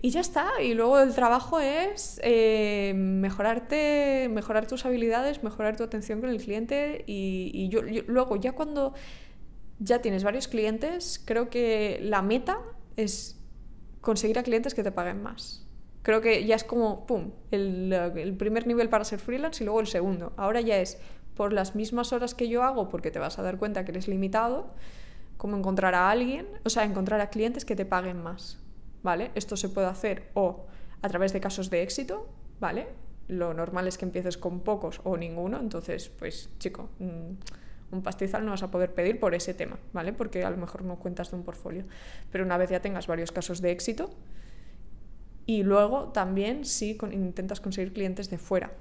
y, 0.00 0.10
ya 0.10 0.20
está. 0.20 0.62
Y 0.62 0.74
luego 0.74 1.00
el 1.00 1.12
trabajo 1.12 1.58
es 1.58 2.20
eh, 2.22 2.92
mejorarte, 2.94 4.28
mejorar 4.30 4.68
tus 4.68 4.84
habilidades, 4.86 5.42
mejorar 5.42 5.76
tu 5.76 5.82
atención 5.82 6.20
con 6.20 6.30
el 6.30 6.40
cliente. 6.40 7.02
Y, 7.08 7.50
y 7.52 7.68
yo, 7.68 7.80
luego, 7.82 8.36
ya 8.36 8.52
cuando 8.52 8.94
ya 9.80 10.00
tienes 10.02 10.22
varios 10.22 10.46
clientes, 10.46 11.20
creo 11.24 11.50
que 11.50 11.98
la 12.02 12.22
meta 12.22 12.60
es 12.96 13.40
conseguir 14.00 14.38
a 14.38 14.42
clientes 14.42 14.74
que 14.74 14.84
te 14.84 14.92
paguen 14.92 15.22
más. 15.22 15.65
Creo 16.06 16.20
que 16.20 16.46
ya 16.46 16.54
es 16.54 16.62
como, 16.62 17.04
¡pum!, 17.04 17.32
el, 17.50 18.36
primer 18.38 18.64
nivel 18.68 18.88
para 18.88 19.02
ser 19.02 19.18
freelance 19.18 19.64
y 19.64 19.66
luego 19.66 19.80
el 19.80 19.88
segundo. 19.88 20.32
Ahora 20.36 20.60
ya 20.60 20.78
es 20.78 21.00
por 21.34 21.52
las 21.52 21.74
mismas 21.74 22.12
horas 22.12 22.32
que 22.32 22.48
yo 22.48 22.62
hago, 22.62 22.88
porque 22.88 23.10
te 23.10 23.18
vas 23.18 23.40
a 23.40 23.42
dar 23.42 23.58
cuenta 23.58 23.84
que 23.84 23.90
eres 23.90 24.06
limitado, 24.06 24.68
como 25.36 25.56
encontrar 25.56 25.96
a 25.96 26.08
alguien, 26.08 26.46
o 26.64 26.70
sea, 26.70 26.84
encontrar 26.84 27.20
a 27.20 27.28
clientes 27.28 27.64
que 27.64 27.74
te 27.74 27.84
paguen 27.84 28.22
más, 28.22 28.60
¿vale? 29.02 29.32
Esto 29.34 29.56
se 29.56 29.68
puede 29.68 29.88
hacer 29.88 30.30
o 30.34 30.66
a 31.02 31.08
través 31.08 31.32
de 31.32 31.40
casos 31.40 31.70
de 31.70 31.82
éxito, 31.82 32.28
¿vale? 32.60 32.86
Lo 33.26 33.52
normal 33.52 33.88
es 33.88 33.98
que 33.98 34.04
empieces 34.04 34.38
con 34.38 34.60
pocos 34.60 35.00
o 35.02 35.16
ninguno, 35.16 35.58
entonces, 35.58 36.08
pues, 36.08 36.50
chico... 36.60 36.88
Mm, 37.00 37.32
un 37.92 38.02
pastizal 38.02 38.44
no 38.44 38.50
vas 38.50 38.64
a 38.64 38.70
poder 38.72 38.94
pedir 38.94 39.20
por 39.20 39.34
ese 39.34 39.54
tema, 39.54 39.78
¿vale? 39.92 40.12
Porque 40.12 40.44
a 40.44 40.50
lo 40.50 40.56
mejor 40.56 40.82
no 40.82 40.96
cuentas 40.96 41.30
de 41.30 41.36
un 41.36 41.44
portfolio. 41.44 41.84
Pero 42.32 42.44
una 42.44 42.56
vez 42.56 42.68
ya 42.68 42.80
tengas 42.80 43.06
varios 43.06 43.30
casos 43.30 43.62
de 43.62 43.70
éxito, 43.70 44.10
y 45.46 45.62
luego 45.62 46.08
también 46.08 46.64
si 46.64 46.98
intentas 47.12 47.60
conseguir 47.60 47.92
clientes 47.92 48.28
de 48.30 48.36
fuera, 48.36 48.72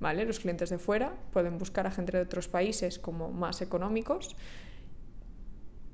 ¿vale? 0.00 0.24
Los 0.24 0.40
clientes 0.40 0.70
de 0.70 0.78
fuera 0.78 1.14
pueden 1.32 1.58
buscar 1.58 1.86
a 1.86 1.90
gente 1.90 2.16
de 2.16 2.22
otros 2.22 2.48
países 2.48 2.98
como 2.98 3.30
más 3.30 3.60
económicos. 3.60 4.34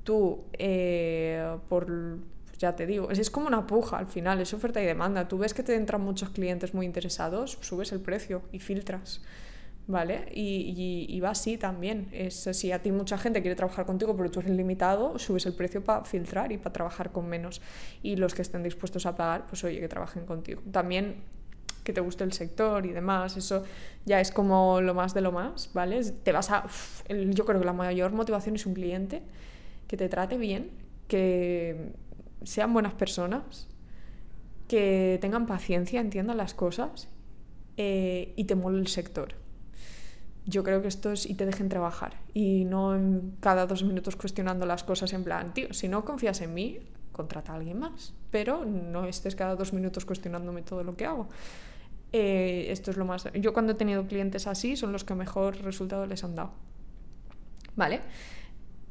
Tú, 0.03 0.45
eh, 0.53 1.57
por 1.67 1.85
pues 2.45 2.57
ya 2.57 2.75
te 2.75 2.85
digo, 2.85 3.11
es, 3.11 3.29
como 3.29 3.47
una 3.47 3.67
puja 3.67 3.97
al 3.97 4.07
final, 4.07 4.39
es 4.39 4.53
oferta 4.53 4.81
y 4.81 4.85
demanda. 4.85 5.27
Tú 5.27 5.37
ves 5.37 5.53
que 5.53 5.63
te 5.63 5.75
entran 5.75 6.01
muchos 6.01 6.29
clientes 6.29 6.73
muy 6.73 6.85
interesados, 6.85 7.57
subes 7.61 7.91
el 7.91 7.99
precio 7.99 8.43
y 8.51 8.59
filtras. 8.59 9.21
¿Vale? 9.87 10.29
Y, 10.33 11.19
va 11.19 11.31
así 11.31 11.57
también. 11.57 12.09
Es, 12.11 12.49
si 12.51 12.71
a 12.71 12.81
ti 12.81 12.91
mucha 12.91 13.17
gente 13.17 13.41
quiere 13.41 13.55
trabajar 13.55 13.85
contigo, 13.85 14.15
pero 14.15 14.31
tú 14.31 14.39
eres 14.39 14.51
limitado, 14.51 15.17
subes 15.19 15.45
el 15.45 15.53
precio 15.53 15.83
para 15.83 16.03
filtrar 16.05 16.51
y 16.51 16.57
para 16.57 16.73
trabajar 16.73 17.11
con 17.11 17.27
menos. 17.27 17.61
Y 18.01 18.15
los 18.15 18.33
que 18.33 18.41
estén 18.41 18.63
dispuestos 18.63 19.05
a 19.05 19.15
pagar, 19.15 19.47
pues 19.47 19.63
oye, 19.63 19.79
que 19.79 19.87
trabajen 19.87 20.25
contigo. 20.25 20.61
También 20.71 21.23
que 21.83 21.91
te 21.91 21.99
guste 21.99 22.23
el 22.23 22.31
sector 22.31 22.85
y 22.85 22.93
demás, 22.93 23.35
eso 23.35 23.63
ya 24.05 24.21
es 24.21 24.31
como 24.31 24.79
lo 24.79 24.93
más 24.93 25.13
de 25.13 25.19
lo 25.19 25.33
más, 25.33 25.69
¿vale? 25.73 26.01
Te 26.01 26.31
vas 26.31 26.49
a... 26.49 26.65
yo 27.09 27.45
creo 27.45 27.59
que 27.59 27.65
la 27.65 27.73
mayor 27.73 28.13
motivación 28.13 28.55
es 28.55 28.65
un 28.65 28.73
cliente 28.73 29.21
que 29.87 29.97
te 29.97 30.07
trate 30.07 30.37
bien, 30.37 30.71
que 31.09 31.91
sean 32.43 32.71
buenas 32.71 32.93
personas, 32.93 33.67
que 34.69 35.17
tengan 35.19 35.45
paciencia, 35.45 35.99
entiendan 35.99 36.37
las 36.37 36.53
cosas 36.53 37.09
eh, 37.75 38.31
y 38.37 38.45
te 38.45 38.55
mole 38.55 38.79
el 38.79 38.87
sector 38.87 39.42
yo 40.45 40.63
creo 40.63 40.81
que 40.81 40.87
esto 40.87 41.11
es 41.11 41.25
y 41.25 41.35
te 41.35 41.45
dejen 41.45 41.69
trabajar 41.69 42.17
y 42.33 42.65
no 42.65 42.95
en 42.95 43.35
cada 43.39 43.65
dos 43.65 43.83
minutos 43.83 44.15
cuestionando 44.15 44.65
las 44.65 44.83
cosas 44.83 45.13
en 45.13 45.23
plan, 45.23 45.53
tío, 45.53 45.73
si 45.73 45.87
no 45.87 46.03
confías 46.03 46.41
en 46.41 46.53
mí, 46.53 46.79
contrata 47.11 47.53
a 47.53 47.55
alguien 47.55 47.79
más, 47.79 48.13
pero 48.31 48.65
no 48.65 49.05
estés 49.05 49.35
cada 49.35 49.55
dos 49.55 49.71
minutos 49.73 50.05
cuestionándome 50.05 50.61
todo 50.63 50.83
lo 50.83 50.95
que 50.95 51.05
hago. 51.05 51.29
Eh, 52.11 52.67
esto 52.69 52.91
es 52.91 52.97
lo 52.97 53.05
más... 53.05 53.27
Yo 53.33 53.53
cuando 53.53 53.71
he 53.71 53.75
tenido 53.75 54.05
clientes 54.05 54.45
así 54.47 54.75
son 54.75 54.91
los 54.91 55.03
que 55.03 55.15
mejor 55.15 55.57
resultado 55.61 56.05
les 56.05 56.23
han 56.23 56.35
dado. 56.35 56.51
¿Vale? 57.75 58.01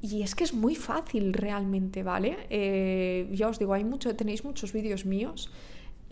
Y 0.00 0.22
es 0.22 0.34
que 0.34 0.42
es 0.42 0.52
muy 0.52 0.74
fácil 0.74 1.32
realmente, 1.32 2.02
¿vale? 2.02 2.46
Eh, 2.50 3.28
ya 3.32 3.46
os 3.48 3.60
digo, 3.60 3.74
hay 3.74 3.84
mucho, 3.84 4.16
tenéis 4.16 4.44
muchos 4.44 4.72
vídeos 4.72 5.06
míos 5.06 5.52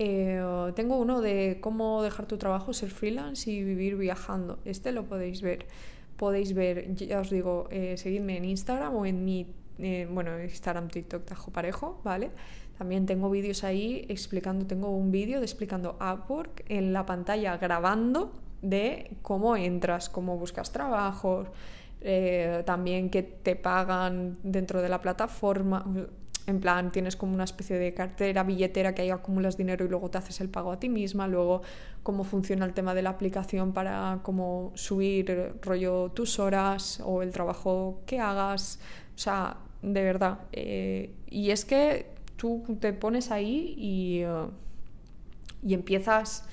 eh, 0.02 0.42
tengo 0.76 0.96
uno 0.96 1.20
de 1.20 1.58
cómo 1.60 2.02
dejar 2.02 2.24
tu 2.24 2.38
trabajo, 2.38 2.72
ser 2.72 2.88
freelance 2.88 3.50
y 3.50 3.62
vivir 3.62 3.96
viajando. 3.96 4.58
Este 4.64 4.92
lo 4.92 5.04
podéis 5.04 5.42
ver. 5.42 5.66
Podéis 6.16 6.54
ver, 6.54 6.94
ya 6.94 7.20
os 7.20 7.28
digo, 7.28 7.68
eh, 7.70 7.98
seguidme 7.98 8.38
en 8.38 8.46
Instagram 8.46 8.96
o 8.96 9.04
en 9.04 9.26
mi, 9.26 9.54
eh, 9.78 10.08
bueno, 10.10 10.42
Instagram, 10.42 10.88
TikTok, 10.88 11.26
Tajo 11.26 11.50
Parejo, 11.50 12.00
¿vale? 12.02 12.30
También 12.78 13.04
tengo 13.04 13.28
vídeos 13.28 13.62
ahí 13.62 14.06
explicando, 14.08 14.66
tengo 14.66 14.88
un 14.88 15.10
vídeo 15.10 15.38
de 15.38 15.44
explicando 15.44 15.98
Upwork 16.00 16.64
en 16.70 16.94
la 16.94 17.04
pantalla 17.04 17.58
grabando 17.58 18.32
de 18.62 19.18
cómo 19.20 19.54
entras, 19.54 20.08
cómo 20.08 20.38
buscas 20.38 20.72
trabajos, 20.72 21.48
también 22.64 23.10
que 23.10 23.22
te 23.22 23.54
pagan 23.54 24.38
dentro 24.42 24.80
de 24.80 24.88
la 24.88 25.02
plataforma. 25.02 25.84
En 26.50 26.60
plan, 26.60 26.92
tienes 26.92 27.16
como 27.16 27.34
una 27.34 27.44
especie 27.44 27.78
de 27.78 27.94
cartera, 27.94 28.42
billetera 28.42 28.94
que 28.94 29.02
ahí 29.02 29.10
acumulas 29.10 29.56
dinero 29.56 29.84
y 29.84 29.88
luego 29.88 30.10
te 30.10 30.18
haces 30.18 30.40
el 30.40 30.48
pago 30.48 30.72
a 30.72 30.80
ti 30.80 30.88
misma. 30.88 31.28
Luego, 31.28 31.62
cómo 32.02 32.24
funciona 32.24 32.66
el 32.66 32.74
tema 32.74 32.94
de 32.94 33.02
la 33.02 33.10
aplicación 33.10 33.72
para 33.72 34.20
subir 34.74 35.54
rollo 35.62 36.10
tus 36.10 36.38
horas 36.38 37.00
o 37.04 37.22
el 37.22 37.30
trabajo 37.30 38.02
que 38.06 38.20
hagas. 38.20 38.80
O 39.14 39.18
sea, 39.18 39.56
de 39.82 40.02
verdad. 40.02 40.40
Eh, 40.52 41.14
y 41.28 41.50
es 41.50 41.64
que 41.64 42.06
tú 42.36 42.64
te 42.80 42.92
pones 42.92 43.30
ahí 43.30 43.74
y, 43.76 44.22
eh, 44.22 44.46
y 45.62 45.74
empiezas 45.74 46.44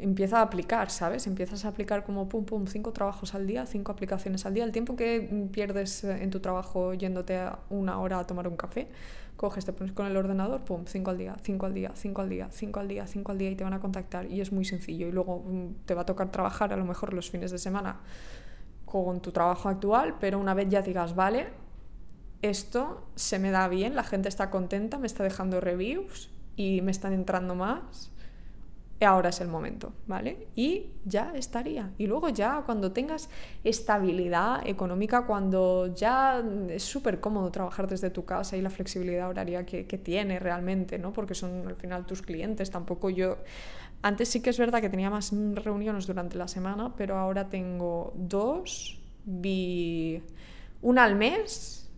empieza 0.00 0.38
a 0.38 0.42
aplicar, 0.42 0.90
¿sabes? 0.90 1.26
Empiezas 1.26 1.64
a 1.64 1.68
aplicar 1.68 2.04
como 2.04 2.28
pum, 2.28 2.44
pum, 2.44 2.66
cinco 2.66 2.92
trabajos 2.92 3.34
al 3.34 3.46
día, 3.46 3.66
cinco 3.66 3.92
aplicaciones 3.92 4.46
al 4.46 4.54
día. 4.54 4.64
El 4.64 4.72
tiempo 4.72 4.96
que 4.96 5.48
pierdes 5.52 6.04
eh, 6.04 6.22
en 6.22 6.30
tu 6.30 6.40
trabajo 6.40 6.94
yéndote 6.94 7.40
una 7.70 7.98
hora 8.00 8.18
a 8.18 8.26
tomar 8.26 8.48
un 8.48 8.56
café, 8.56 8.88
coges, 9.36 9.64
te 9.64 9.72
pones 9.72 9.92
con 9.92 10.06
el 10.06 10.16
ordenador, 10.16 10.62
pum, 10.64 10.84
cinco 10.86 11.10
al 11.10 11.18
día, 11.18 11.36
cinco 11.42 11.66
al 11.66 11.74
día, 11.74 11.92
cinco 11.94 12.20
al 12.22 12.28
día, 12.28 12.48
cinco 12.50 12.80
al 12.80 12.88
día, 12.88 13.06
cinco 13.06 13.32
al 13.32 13.38
día 13.38 13.50
y 13.50 13.56
te 13.56 13.64
van 13.64 13.74
a 13.74 13.80
contactar. 13.80 14.30
Y 14.30 14.40
es 14.40 14.52
muy 14.52 14.64
sencillo. 14.64 15.08
Y 15.08 15.12
luego 15.12 15.44
mm, 15.46 15.86
te 15.86 15.94
va 15.94 16.02
a 16.02 16.06
tocar 16.06 16.30
trabajar 16.30 16.72
a 16.72 16.76
lo 16.76 16.84
mejor 16.84 17.14
los 17.14 17.30
fines 17.30 17.50
de 17.50 17.58
semana 17.58 18.00
con 18.84 19.20
tu 19.20 19.32
trabajo 19.32 19.68
actual, 19.68 20.16
pero 20.20 20.38
una 20.38 20.54
vez 20.54 20.68
ya 20.68 20.82
digas, 20.82 21.14
vale, 21.14 21.48
esto 22.42 23.08
se 23.14 23.38
me 23.38 23.50
da 23.50 23.68
bien, 23.68 23.96
la 23.96 24.04
gente 24.04 24.28
está 24.28 24.50
contenta, 24.50 24.98
me 24.98 25.06
está 25.06 25.24
dejando 25.24 25.60
reviews 25.60 26.30
y 26.56 26.80
me 26.82 26.90
están 26.90 27.12
entrando 27.12 27.54
más 27.54 28.13
ahora 29.00 29.30
es 29.30 29.40
el 29.40 29.48
momento, 29.48 29.92
¿vale? 30.06 30.48
Y 30.54 30.92
ya 31.04 31.32
estaría. 31.34 31.92
Y 31.98 32.06
luego 32.06 32.28
ya 32.28 32.62
cuando 32.64 32.92
tengas 32.92 33.28
estabilidad 33.64 34.66
económica, 34.66 35.26
cuando 35.26 35.94
ya 35.94 36.42
es 36.70 36.82
súper 36.82 37.20
cómodo 37.20 37.50
trabajar 37.50 37.88
desde 37.88 38.10
tu 38.10 38.24
casa 38.24 38.56
y 38.56 38.62
la 38.62 38.70
flexibilidad 38.70 39.28
horaria 39.28 39.66
que, 39.66 39.86
que 39.86 39.98
tiene 39.98 40.38
realmente, 40.38 40.98
¿no? 40.98 41.12
Porque 41.12 41.34
son 41.34 41.66
al 41.66 41.76
final 41.76 42.06
tus 42.06 42.22
clientes, 42.22 42.70
tampoco 42.70 43.10
yo... 43.10 43.38
Antes 44.02 44.28
sí 44.28 44.40
que 44.42 44.50
es 44.50 44.58
verdad 44.58 44.82
que 44.82 44.90
tenía 44.90 45.08
más 45.08 45.32
reuniones 45.54 46.06
durante 46.06 46.36
la 46.36 46.46
semana, 46.46 46.94
pero 46.94 47.16
ahora 47.16 47.48
tengo 47.48 48.12
dos, 48.14 49.00
vi 49.24 50.22
una 50.82 51.04
al 51.04 51.16
mes 51.16 51.90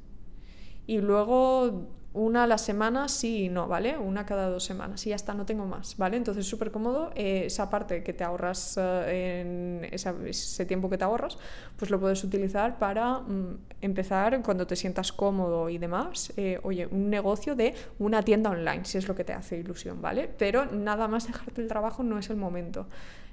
y 0.87 0.99
luego 0.99 1.96
una 2.17 2.45
a 2.45 2.47
la 2.47 2.57
semana 2.57 3.09
sí 3.09 3.45
y 3.45 3.49
no, 3.51 3.69
¿vale? 3.69 3.99
Una 3.99 4.25
cada 4.25 4.49
dos 4.49 4.65
semanas 4.65 5.07
y 5.07 5.11
ya 5.11 5.17
está, 5.17 5.35
no 5.35 5.45
tengo 5.45 5.67
más, 5.67 5.97
¿vale? 5.99 6.17
Entonces 6.17 6.47
súper 6.47 6.71
cómodo, 6.71 7.11
eh, 7.15 7.43
esa 7.47 7.69
parte 7.69 8.03
que 8.03 8.15
te 8.15 8.25
ahorras 8.25 8.79
eh, 8.81 9.87
ese 9.93 10.67
tiempo 10.67 10.89
que 10.89 10.97
te 10.97 11.05
ahorras, 11.05 11.37
pues 11.77 11.91
lo 11.91 12.01
puedes 12.01 12.25
utilizar 12.25 12.79
para 12.79 13.19
mm, 13.19 13.59
empezar 13.83 14.43
cuando 14.43 14.67
te 14.67 14.77
sientas 14.77 15.13
cómodo 15.13 15.69
y 15.69 15.77
demás, 15.77 16.33
eh, 16.39 16.59
oye, 16.63 16.87
un 16.87 17.11
negocio 17.11 17.55
de 17.55 17.75
una 17.99 18.23
tienda 18.23 18.51
online, 18.51 18.87
si 18.87 18.97
es 18.97 19.07
lo 19.09 19.15
que 19.15 19.25
te 19.25 19.35
hace 19.35 19.59
ilusión, 19.59 20.01
¿vale? 20.01 20.27
Pero 20.39 20.65
nada 20.65 21.09
más 21.09 21.27
dejarte 21.27 21.61
el 21.61 21.69
trabajo 21.69 22.03
no 22.03 22.19
es 22.19 22.31
el 22.31 22.37
momento. 22.37 22.87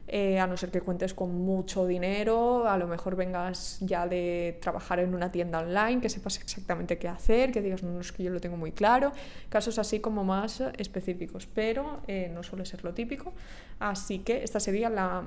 Eh, 0.05 0.38
a 0.38 0.48
no 0.48 0.57
ser 0.57 0.69
que 0.69 0.81
cuentes 0.81 1.13
con 1.13 1.33
mucho 1.33 1.88
dinero, 1.88 2.67
a 2.67 2.77
lo 2.77 2.88
mejor 2.88 3.15
vengas 3.15 3.77
ya 3.79 4.05
de 4.05 4.60
trabajar 4.62 5.00
en 5.00 5.15
una 5.15 5.31
tienda 5.31 5.60
online, 5.60 6.01
que 6.01 6.10
sepas 6.10 6.38
exactamente 6.39 6.98
qué 6.98 7.07
hacer, 7.07 7.53
que 7.53 7.62
digas, 7.62 7.83
no, 7.83 8.01
es 8.01 8.12
que 8.12 8.22
yo 8.22 8.29
lo 8.29 8.41
tengo 8.41 8.57
muy 8.57 8.74
claro, 8.74 9.13
casos 9.48 9.79
así 9.79 10.01
como 10.01 10.25
más 10.25 10.62
específicos, 10.77 11.48
pero 11.48 12.01
eh, 12.07 12.29
no 12.33 12.43
suele 12.43 12.65
ser 12.65 12.83
lo 12.83 12.93
típico, 12.93 13.31
así 13.79 14.19
que 14.19 14.43
esta 14.43 14.60
sería 14.60 14.89
la, 14.89 15.24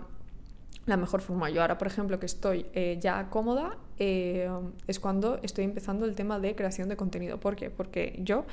la 0.87 0.97
mejor 0.97 1.21
forma. 1.21 1.51
Yo 1.51 1.63
ahora, 1.63 1.79
por 1.79 1.89
ejemplo, 1.89 2.19
que 2.19 2.27
estoy 2.27 2.67
eh, 2.73 2.99
ya 3.01 3.29
cómoda, 3.29 3.77
es 3.99 5.01
cuando 5.01 5.41
estoy 5.43 5.65
empezando 5.65 6.07
el 6.07 6.15
tema 6.15 6.39
de 6.39 6.55
creación 6.55 6.89
de 6.89 6.97
contenido. 6.97 7.41
¿Por 7.41 7.57
qué? 7.57 7.71
Porque 7.71 8.19
yo 8.23 8.45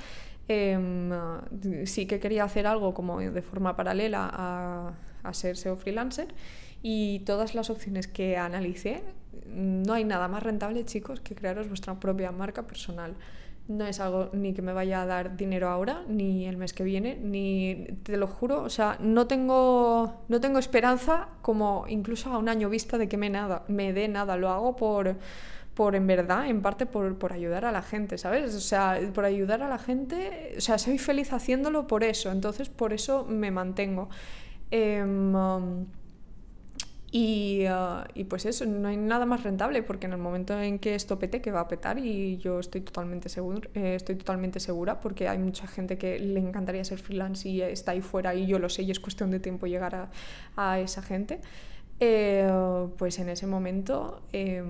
em, 0.48 1.12
sí 1.86 2.06
que 2.06 2.20
quería 2.20 2.46
hacer 2.46 2.66
algo 2.66 2.94
como 2.94 3.20
de 3.20 3.42
forma 3.42 3.76
paralela 3.76 4.30
a 4.32 4.94
a 5.24 5.34
ser 5.34 5.58
SEO 5.58 5.76
freelancer 5.76 6.28
y 6.82 7.20
todas 7.20 7.56
las 7.56 7.70
opciones 7.70 8.08
que 8.08 8.38
analicé, 8.38 9.04
no 9.48 9.94
hay 9.94 10.04
nada 10.04 10.28
más 10.28 10.44
rentable, 10.44 10.86
chicos, 10.86 11.22
que 11.22 11.34
crearos 11.34 11.70
vuestra 11.70 12.00
propia 12.00 12.32
marca 12.32 12.68
personal. 12.68 13.16
No 13.68 13.86
es 13.86 14.02
algo 14.02 14.30
ni 14.34 14.54
que 14.54 14.62
me 14.62 14.74
vaya 14.74 15.02
a 15.02 15.06
dar 15.06 15.38
dinero 15.38 15.70
ahora, 15.70 16.04
ni 16.08 16.46
el 16.46 16.58
mes 16.58 16.74
que 16.74 16.84
viene, 16.84 17.18
ni 17.22 17.88
te 18.04 18.18
lo 18.18 18.28
juro, 18.28 18.62
o 18.62 18.70
sea, 18.70 18.98
no 19.00 19.26
tengo, 19.26 20.22
no 20.28 20.42
tengo 20.42 20.60
esperanza 20.60 21.30
como 21.42 21.86
incluso 21.88 22.30
a 22.30 22.38
un 22.38 22.50
año 22.50 22.70
vista 22.70 22.98
de 22.98 23.08
que 23.08 23.16
me, 23.16 23.30
nada, 23.30 23.64
me 23.70 23.94
dé 23.94 24.10
nada. 24.10 24.36
Lo 24.36 24.50
hago 24.50 24.76
por, 24.76 25.16
por 25.74 25.96
en 25.96 26.06
verdad, 26.08 26.48
en 26.48 26.62
parte 26.62 26.86
por, 26.86 27.18
por, 27.18 27.32
ayudar 27.32 27.64
a 27.64 27.72
la 27.72 27.82
gente, 27.82 28.18
¿sabes? 28.18 28.54
O 28.54 28.60
sea, 28.60 29.00
por 29.14 29.24
ayudar 29.26 29.64
a 29.64 29.70
la 29.70 29.78
gente, 29.78 30.56
o 30.58 30.62
sea, 30.62 30.78
soy 30.78 30.98
feliz 30.98 31.32
haciéndolo 31.32 31.88
por 31.88 32.04
eso, 32.04 32.32
entonces 32.32 32.70
por 32.70 32.92
eso 32.92 33.26
me 33.26 33.50
mantengo. 33.50 34.10
Em, 34.72 35.34
y, 37.16 37.68
uh, 37.68 38.06
y, 38.16 38.24
pues 38.24 38.48
eso, 38.48 38.66
no 38.66 38.88
hay 38.88 38.98
nada 38.98 39.28
más 39.28 39.44
rentable 39.44 39.84
porque 39.84 40.08
en 40.08 40.14
el 40.14 40.18
momento 40.18 40.60
en 40.60 40.80
que 40.80 40.96
esto 40.96 41.20
pete, 41.20 41.44
que 41.44 41.52
va 41.52 41.60
a 41.60 41.68
petar 41.68 42.00
y 42.00 42.38
yo 42.38 42.60
estoy 42.60 42.82
totalmente, 42.82 43.30
seguro, 43.30 43.70
eh, 43.76 43.94
estoy 43.94 44.16
totalmente 44.16 44.60
segura 44.60 45.00
porque 45.00 45.28
hay 45.28 45.38
mucha 45.38 45.68
gente 45.68 46.00
que 46.00 46.18
le 46.18 46.40
encantaría 46.40 46.84
ser 46.84 46.98
freelance 46.98 47.48
y 47.48 47.62
está 47.62 47.92
ahí 47.92 48.02
fuera 48.02 48.34
y 48.34 48.48
yo 48.48 48.58
lo 48.58 48.68
sé 48.68 48.82
y 48.82 48.90
es 48.90 49.00
cuestión 49.00 49.30
de 49.30 49.40
tiempo 49.40 49.68
llegar 49.68 49.94
a, 49.94 50.10
a 50.56 50.80
esa 50.80 51.04
gente, 51.04 51.40
eh, 52.00 52.52
pues 52.98 53.20
en 53.20 53.30
ese 53.30 53.46
momento... 53.46 54.24
Eh, 54.34 54.64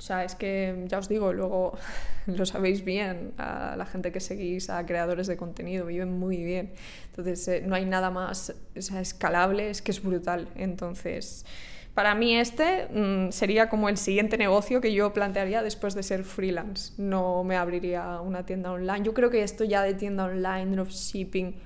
o 0.00 0.02
sea, 0.02 0.24
es 0.24 0.34
que 0.34 0.86
ya 0.86 0.98
os 0.98 1.10
digo, 1.10 1.34
luego 1.34 1.76
lo 2.26 2.46
sabéis 2.46 2.86
bien, 2.86 3.34
a 3.36 3.74
la 3.76 3.84
gente 3.84 4.10
que 4.12 4.20
seguís, 4.20 4.70
a 4.70 4.86
creadores 4.86 5.26
de 5.26 5.36
contenido, 5.36 5.84
viven 5.84 6.18
muy 6.18 6.42
bien. 6.42 6.72
Entonces, 7.10 7.46
eh, 7.48 7.62
no 7.66 7.74
hay 7.74 7.84
nada 7.84 8.10
más 8.10 8.54
o 8.74 8.80
sea, 8.80 9.02
escalable, 9.02 9.68
es 9.68 9.82
que 9.82 9.90
es 9.90 10.02
brutal. 10.02 10.48
Entonces, 10.56 11.44
para 11.92 12.14
mí 12.14 12.34
este 12.34 12.86
mm, 12.86 13.30
sería 13.30 13.68
como 13.68 13.90
el 13.90 13.98
siguiente 13.98 14.38
negocio 14.38 14.80
que 14.80 14.94
yo 14.94 15.12
plantearía 15.12 15.62
después 15.62 15.94
de 15.94 16.02
ser 16.02 16.24
freelance. 16.24 16.94
No 16.96 17.44
me 17.44 17.56
abriría 17.56 18.22
una 18.22 18.46
tienda 18.46 18.72
online. 18.72 19.02
Yo 19.02 19.12
creo 19.12 19.28
que 19.28 19.42
esto 19.42 19.64
ya 19.64 19.82
de 19.82 19.92
tienda 19.92 20.24
online, 20.24 20.76
dropshipping, 20.76 21.56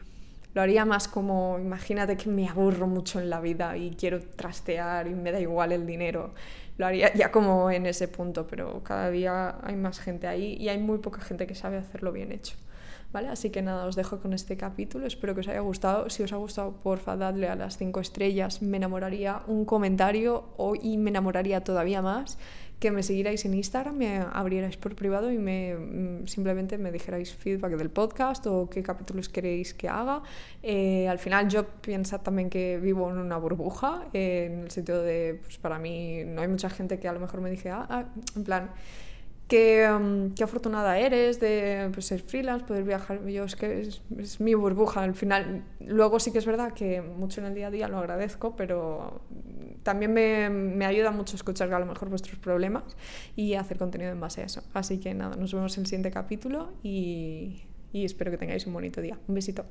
lo 0.54 0.62
haría 0.62 0.84
más 0.84 1.08
como, 1.08 1.58
imagínate 1.58 2.16
que 2.16 2.30
me 2.30 2.48
aburro 2.48 2.86
mucho 2.86 3.20
en 3.20 3.28
la 3.28 3.40
vida 3.40 3.76
y 3.76 3.90
quiero 3.90 4.20
trastear 4.20 5.06
y 5.08 5.14
me 5.14 5.32
da 5.32 5.40
igual 5.40 5.72
el 5.72 5.86
dinero 5.86 6.32
lo 6.76 6.86
haría 6.86 7.12
ya 7.14 7.30
como 7.30 7.70
en 7.70 7.86
ese 7.86 8.08
punto, 8.08 8.46
pero 8.46 8.82
cada 8.82 9.10
día 9.10 9.58
hay 9.62 9.76
más 9.76 10.00
gente 10.00 10.26
ahí 10.26 10.56
y 10.58 10.68
hay 10.68 10.78
muy 10.78 10.98
poca 10.98 11.20
gente 11.20 11.46
que 11.46 11.54
sabe 11.54 11.76
hacerlo 11.76 12.12
bien 12.12 12.32
hecho. 12.32 12.56
¿vale? 13.12 13.28
Así 13.28 13.50
que 13.50 13.62
nada, 13.62 13.86
os 13.86 13.94
dejo 13.94 14.18
con 14.18 14.32
este 14.32 14.56
capítulo, 14.56 15.06
espero 15.06 15.34
que 15.34 15.40
os 15.40 15.48
haya 15.48 15.60
gustado. 15.60 16.10
Si 16.10 16.24
os 16.24 16.32
ha 16.32 16.36
gustado, 16.36 16.72
porfa, 16.72 17.16
dadle 17.16 17.48
a 17.48 17.54
las 17.54 17.78
5 17.78 18.00
estrellas, 18.00 18.60
me 18.60 18.76
enamoraría 18.76 19.42
un 19.46 19.64
comentario 19.64 20.46
y 20.82 20.98
me 20.98 21.10
enamoraría 21.10 21.62
todavía 21.62 22.02
más 22.02 22.38
que 22.84 22.90
me 22.90 23.02
siguierais 23.02 23.42
en 23.46 23.54
Instagram, 23.54 23.96
me 23.96 24.18
abrierais 24.18 24.76
por 24.76 24.94
privado 24.94 25.32
y 25.32 25.38
me 25.38 25.74
mm, 25.74 26.26
simplemente 26.26 26.76
me 26.76 26.92
dijerais 26.92 27.32
feedback 27.32 27.78
del 27.78 27.88
podcast 27.88 28.46
o 28.46 28.68
qué 28.68 28.82
capítulos 28.82 29.30
queréis 29.30 29.72
que 29.72 29.88
haga. 29.88 30.22
Eh, 30.62 31.08
al 31.08 31.18
final 31.18 31.48
yo 31.48 31.64
pienso 31.80 32.18
también 32.20 32.50
que 32.50 32.78
vivo 32.78 33.10
en 33.10 33.16
una 33.16 33.38
burbuja, 33.38 34.04
eh, 34.12 34.50
en 34.52 34.64
el 34.64 34.70
sentido 34.70 35.02
de, 35.02 35.40
pues 35.42 35.56
para 35.56 35.78
mí 35.78 36.24
no 36.26 36.42
hay 36.42 36.48
mucha 36.48 36.68
gente 36.68 36.98
que 37.00 37.08
a 37.08 37.14
lo 37.14 37.20
mejor 37.20 37.40
me 37.40 37.50
dije, 37.50 37.70
ah, 37.70 37.86
ah 37.88 38.04
en 38.36 38.44
plan 38.44 38.70
qué, 39.48 39.88
mm, 39.88 40.34
qué, 40.34 40.44
afortunada 40.44 40.98
eres 40.98 41.40
de 41.40 41.88
pues, 41.94 42.04
ser 42.04 42.20
freelance, 42.20 42.66
poder 42.66 42.84
viajar. 42.84 43.26
Yo 43.26 43.44
es 43.44 43.56
que 43.56 43.80
es, 43.80 44.40
mi 44.40 44.52
burbuja 44.52 45.02
al 45.02 45.14
final. 45.14 45.64
Luego 45.80 46.20
sí 46.20 46.32
que 46.32 46.38
es 46.38 46.46
verdad 46.46 46.72
que 46.74 47.00
mucho 47.00 47.40
en 47.40 47.46
el 47.46 47.54
día 47.54 47.68
a 47.68 47.70
día 47.70 47.88
lo 47.88 47.96
agradezco, 47.96 48.56
pero 48.56 49.22
también 49.84 50.12
me, 50.12 50.50
me 50.50 50.86
ayuda 50.86 51.12
mucho 51.12 51.36
escuchar 51.36 51.72
a 51.72 51.78
lo 51.78 51.86
mejor 51.86 52.08
vuestros 52.08 52.38
problemas 52.38 52.82
y 53.36 53.54
hacer 53.54 53.78
contenido 53.78 54.10
en 54.10 54.18
base 54.18 54.42
a 54.42 54.46
eso. 54.46 54.64
Así 54.72 54.98
que 54.98 55.14
nada, 55.14 55.36
nos 55.36 55.54
vemos 55.54 55.76
en 55.76 55.82
el 55.82 55.86
siguiente 55.86 56.10
capítulo 56.10 56.72
y, 56.82 57.62
y 57.92 58.04
espero 58.04 58.32
que 58.32 58.38
tengáis 58.38 58.66
un 58.66 58.72
bonito 58.72 59.00
día. 59.00 59.18
Un 59.28 59.36
besito. 59.36 59.64